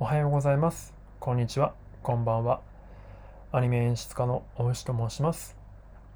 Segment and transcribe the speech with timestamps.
[0.00, 0.92] おはようございます。
[1.20, 1.72] こんにちは。
[2.02, 2.60] こんばんは。
[3.52, 5.56] アニメ演出家の大石と申します。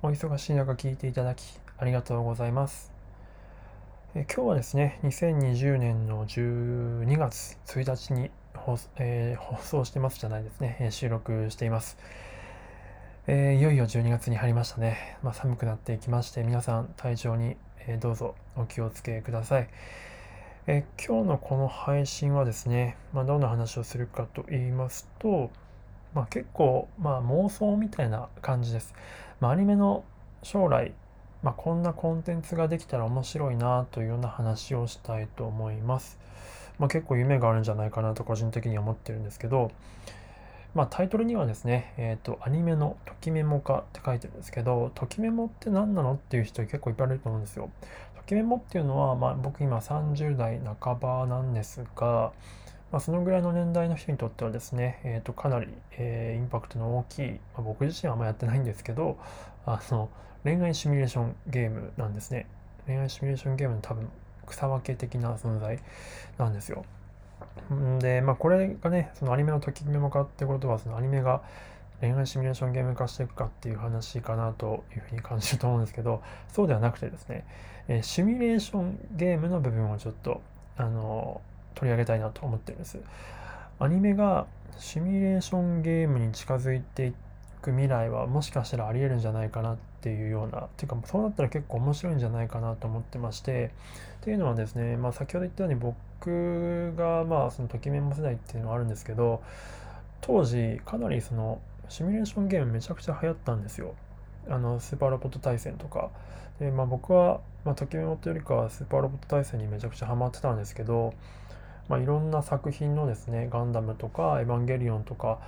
[0.02, 1.44] お忙しい中聞いていただき
[1.78, 2.92] ありがとうございます。
[4.16, 11.98] え今日はですね、2020年の12月1日に放,、えー放送してますじゃないですね、え収録しています。
[13.28, 15.16] えーいよいよ12月に入りましたね。
[15.22, 19.68] まあ、寒くなっていきまして、皆さん体調に、えどうぞお気をつけください。
[20.70, 25.50] え今日のこの配信はですね、まあ、どんな話をするかと言いますと、
[26.12, 28.92] まあ、結構、まあ、妄想みたいな感じです。
[29.40, 30.04] まあ、アニメの
[30.42, 30.92] 将来、
[31.42, 36.18] まあ、こんなコンテンツができたら面白いなというような話をしたいと思います。
[36.78, 39.70] まあ、結構夢があるんじゃないかなと個人的には思ってるんですけど、
[40.74, 47.70] まあ、タイトルにはですね、えっ、と、アニメのときメモ化って書いてるんですけど、ときメモって何なのっていう人結構いっぱいいると思うんですよ。
[48.28, 52.32] ときメモっていうのは、まあ、僕今30代半ばなんですが、
[52.92, 59.18] まあ、そのぐらいの年代の人にとってはですね、えー、とかなり、えーインパクトの大きい、まあ、僕自身はあんまやってないんですけど、
[59.64, 60.10] あの
[60.44, 62.46] 恋愛シミュレーションゲームなんですね。
[62.86, 64.10] 恋愛シミュレーションゲームの多分
[64.46, 65.78] 草分け的な存在
[66.36, 66.84] なんですよ。
[67.98, 71.42] で、まあ、これがね、そのアニメのときメモ化ってことは、そのアニメが
[72.00, 77.44] 恋愛シミュレーションゲーム化していくかっていう話かなというふうに感じると思うんですけど、 そうではなくてですね、
[77.88, 80.40] えシミュレーションゲームの部分をちょっと、
[80.76, 81.40] あの
[81.74, 82.98] 取り上げたいなと思ってるんです。
[83.80, 87.14] アニメがシミュレーションゲームに近づいてい
[87.62, 93.72] く未来はもしかしたらありえるんじゃないかなっていうような、っていうかそうなったら結構面白いんじゃないかなと思ってまして、
[94.20, 99.42] っていうのはですね、まあ先ほど言ったように僕がまあそのときメモ世代っていうのはあるんですけど、
[100.20, 103.94] 当時かなりそのシミュレーションゲームめちゃくちゃ流行ったんですよ。
[104.48, 106.10] あのスーパーロボット対戦とか。
[106.60, 111.14] で、まあ僕は、まあ、ときメモというよりかはスーパーロボット対戦にめちゃくちゃハマってたんですけど、
[111.88, 115.38] まあ、いろんな作品のですね、ガンダムとかエヴァンゲリオンとか、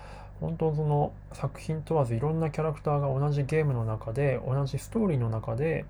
[0.41, 5.85] 本当その作品問わずいろんなキャラクターが同じゲームの中で、同じストーリーの中で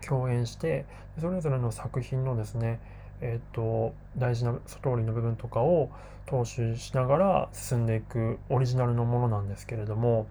[0.00, 0.86] 共演して、
[1.20, 2.80] それぞれの作品のですね、
[3.20, 5.90] えっと、大事なストーリーの部分とかを
[6.26, 10.26] 踏襲しながら進んでいくオリジナルのものなんですけれども、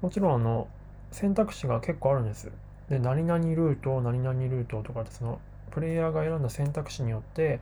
[0.00, 0.68] もちろんあの、
[1.10, 2.50] 選択肢が結構あるんです。
[2.88, 5.40] で、何々ルート、何々ルートとかでその、
[5.70, 7.60] プレイヤーが選んだ選択肢によって、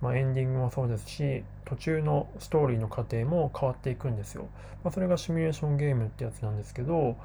[0.00, 4.48] まあ、エンディングもそうですし、途中のストーリーの過程も変わっていくんですよ。
[4.84, 7.16] まあ、それがシミュレーションゲームってやつなんですけど、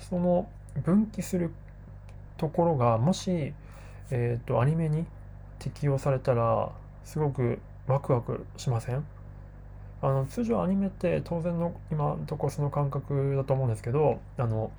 [0.00, 0.48] その
[0.84, 1.52] 分岐する
[2.38, 3.52] ところが、もし、
[4.10, 5.04] えっと、アニメに
[5.58, 6.70] 適用されたら、
[7.04, 9.04] すごくワクワクしません？
[10.00, 14.70] あの、通常アニメって当然の今のとこその感覚だと思うんですけど、あの、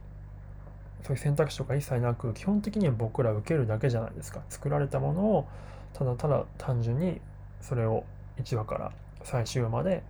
[1.03, 4.41] そういう選択肢とか一切なく、基本的には僕ら受けるだけじゃないですか。
[4.49, 5.47] 作られたものを、
[5.93, 7.19] ただただ単純に
[7.61, 8.03] それを
[8.37, 8.91] 1話から
[9.23, 10.03] 最終話まで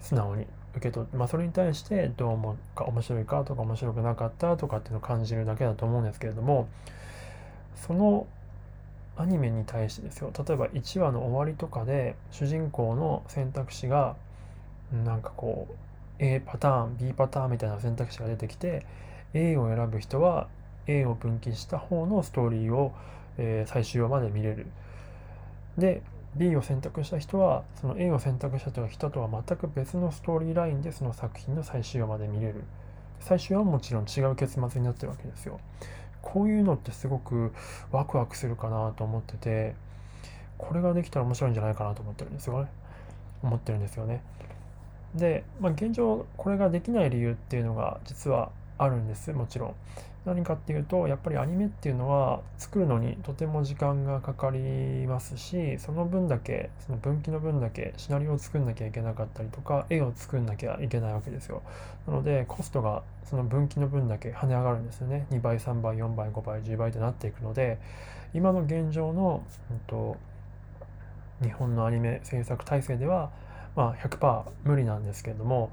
[0.00, 6.68] 素直に受け取って、まあそれに対してどう思うか、面白いかとか面白くなかったとかっていうのを感じるだけだと思うんですけれども、
[7.76, 8.26] その
[9.18, 14.14] アニメに対してですよ、例えば1話の終わりとかで主人公の選択肢が
[15.04, 15.74] なんかこう
[16.20, 18.86] A パターン B パターンみたいな選択肢が出てきて
[19.34, 20.48] A を選ぶ人は
[20.86, 22.92] A を分岐した方のストーリーを、
[23.36, 24.66] えー最終話まで見れる。
[25.76, 26.02] で
[26.36, 32.62] B を選択した人はその A を選択した人とは全く別のストーリーラインでその作品の最終話まで見れる。
[33.20, 35.58] 最終話はもちろん違う結末になってるわけですよ。
[36.22, 37.52] こういうのってすごく
[37.90, 39.74] ワクワクするかなと思ってて
[40.58, 42.68] これができたら面白いんじゃないかなと思ってるんですよね。
[43.42, 44.22] 思ってるんですよね。
[45.14, 49.74] で、まあ、現状これができない理由っていうのが実はあるんですもちろん。
[50.24, 61.62] 何かっていうとやっぱりアニメっていうのは作るのにとても時間がかかりますしその分だけその分岐の分だけシナリオを作んなきゃいけなかったりとか絵を作んなきゃいけないわけですよ
[62.06, 65.26] なのでコストがその分岐の分だけ跳ね上がるんですよね。
[65.30, 67.78] 2倍3倍4倍5倍10倍ってなっていくので
[68.32, 70.16] 今の現状の、うんと、
[71.42, 73.30] 日本のアニメ制作体制では、
[73.76, 75.70] まあ、100%無理なんですけれども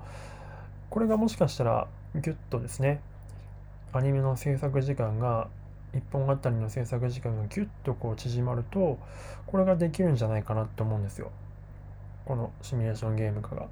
[0.90, 3.02] これがもしかしたらギュッとですね
[3.98, 5.48] アニメの制作時間が
[5.94, 9.00] 1本あたりの制作時間がギュッとこう縮まると
[9.48, 11.32] これができるんじゃないかなと思うんですよ。
[12.26, 13.68] このシミュレーションゲーム化が。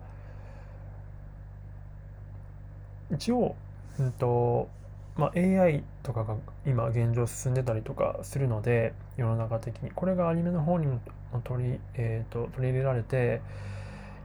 [3.11, 3.55] 一応、
[3.99, 4.69] うんと
[5.17, 6.35] まあ、AI とかが
[6.65, 9.91] 今現状進んでたりとかするので世の中的に。
[9.91, 11.01] これがアニメの方にも
[11.43, 13.41] 取り,、えー、と取り入れられて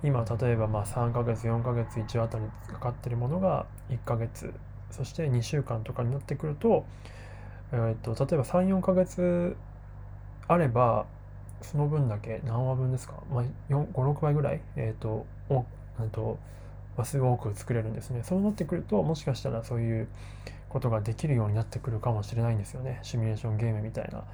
[0.04, 4.54] 今例えばまあ3ヶ月4ヶ月1あたりかかってるものが1ヶ月
[4.90, 6.84] そして2週間とかになってくると,、
[7.72, 9.56] えー、と例えば34ヶ月
[10.46, 11.06] あれば
[11.62, 15.64] その分だけ何話分ですか、まあ、5、6倍ぐらい、えっ、ー、と、お
[16.00, 16.38] えー、と
[16.96, 18.22] 話数多く作れるんですね。
[18.22, 20.08] そうなってくると、もしかしたらそういう
[20.68, 23.00] ことができるようになってくるかもしれないんですよね。
[23.02, 24.24] シミュレーションゲームみたいな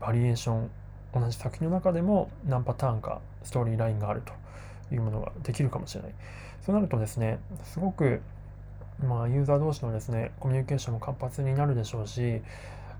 [0.00, 0.70] バリエーション、
[1.14, 4.32] 同じ作品の中でも何パターンかストーリーラインがあると
[4.94, 6.14] いうものができるかもしれない。
[6.64, 8.20] そうなるとですね、すごく
[9.00, 12.42] まあ、ユーザー同士のですね、コミュニケーションも活発になるでしょうし、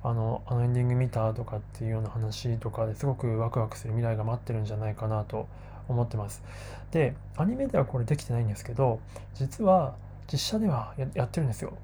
[0.03, 5.47] あの、あのエンディング見たとかっていうような話とかですごくワクワクする未来が待ってるんじゃないかなと
[5.89, 6.43] 思ってます。
[6.91, 8.99] で、アニメではこれできてないんですけど、
[9.35, 9.95] 実は
[10.31, 11.75] 実写ではやってるんですよ。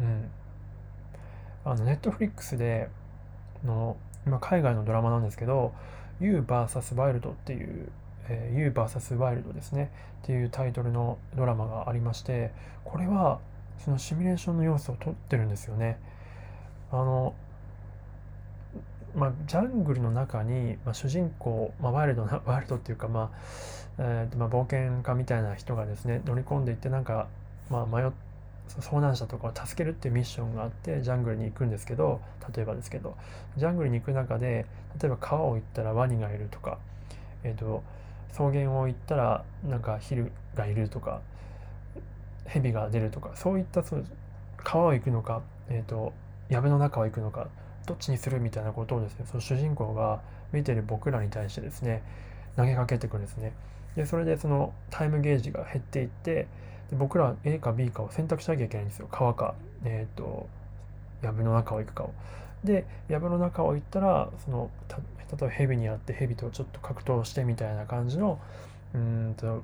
[0.00, 0.30] うん。
[1.64, 2.88] あの、ネットフリックスで
[3.64, 3.96] の、
[4.26, 5.72] 今海外のドラマなんですけど、
[6.20, 7.90] You vs ワイルドっていう、
[8.28, 9.90] えー、You vs ワイルドですね
[10.22, 12.52] っていうタイトルのドラマがありまして
[12.84, 13.40] これは
[13.78, 15.98] そのシミュレーションの要素を取ってるんですよね。
[16.92, 17.34] あの
[19.14, 23.38] まあ、ジャングルの中に、まあ、主人公、まあ、ワイルドな ワイルドっていうか、まあ
[23.98, 27.28] えーまあ、冒険家みたいな人がですね乗り込んでいってなんか、
[27.68, 28.10] まあ、迷
[28.68, 32.20] 遭難者とかを助けるっていうミッションがあってジャングルに行くんですけど
[32.54, 33.16] 例えばですけど
[33.56, 34.66] ジャングルに行く中で
[35.00, 36.78] 例えば川を行ったらワニがいるとか、
[37.44, 37.82] えーと、
[38.32, 41.20] 草原を行ったらなんかヒルがいるとか
[42.46, 44.04] 蛇が出るとかそういったそう
[44.56, 46.12] 川を行くのか、えーと
[46.52, 47.48] 藪の中を行くのか
[47.86, 50.20] どっちにするみたいなことをですねその主人公が
[50.52, 52.02] 見てる僕らに対してですね
[52.56, 53.52] 投げかけてくるんですね。
[53.96, 56.46] でそれでそのタイムゲージが減っていって
[56.90, 59.08] で僕らは A か B かを選択しなきゃいけないんですよ。
[59.10, 59.54] 川か
[59.84, 60.46] えっ、ー、と
[61.22, 62.12] 藪の中を行くかを。
[62.64, 68.38] で藪の中を行ったらそのた例えば蛇にあって蛇とちょっと格闘してみたいな感じの
[68.94, 69.62] うんと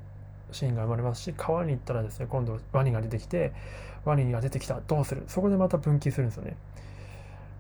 [0.51, 3.53] シーンが生まれますし川に行ったらですね今度ワニが出てきて
[4.05, 5.25] ワニが出てきたどうする？
[5.29, 6.57] そこでまた分岐するんですよね。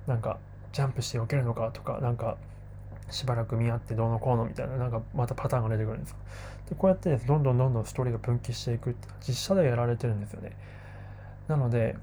[0.06, 0.38] なんか
[0.73, 2.38] ジャンプして避けるのかとかなんか
[3.11, 6.17] しばらく見合ってどうのこうのみたいななんかまたパターンが出てくるんですよ。
[6.70, 10.56] でこうやって、ね、どんどんどんどんストーリーが分岐していくって実写でやられてるんですよね。
[11.49, 11.96] なので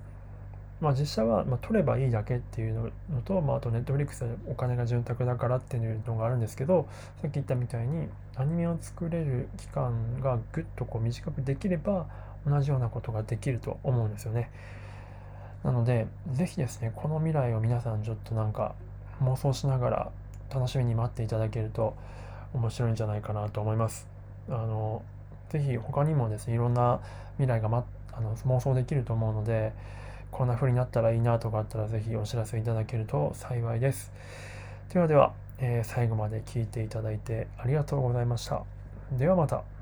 [0.81, 6.87] まあ実写は、まあ、撮ればいいだけっていうのと、まあ、あとネットフリックスでお金が潤沢だからっていうのがあるんですけど
[7.21, 12.07] さっき言ったみたいにアニメを作れる期間がぐっとこう短くできれば
[12.45, 14.51] 同じようなことができると思うんですよね。
[15.63, 18.75] なので、ぜひですね、この未来を皆さんちょっとなんか
[19.23, 20.11] 妄想しながら
[20.53, 21.95] 楽しみに待っていただけると
[22.53, 24.07] 面白いんじゃないかなと思います。
[24.47, 25.01] あの、
[25.49, 26.99] ぜひ他にもですね、いろんな
[27.37, 27.83] 未来が、ま、
[28.13, 29.73] あの妄想できると思うので、
[30.35, 34.11] こんな風になったらいいなとかあったらぜひお知らせいただけると幸いです。
[34.93, 38.61] ではでは、えー、最後まで聞いていただいてありがとうございました。
[39.13, 39.74] ではまた。